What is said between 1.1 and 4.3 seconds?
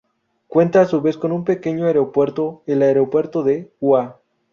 con un pequeño aeropuerto, el Aeropuerto de Wa.